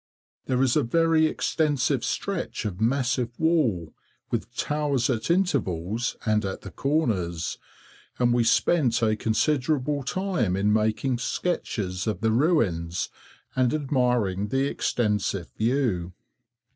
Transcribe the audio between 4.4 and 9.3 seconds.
towers at intervals, and at the corners; and we spent a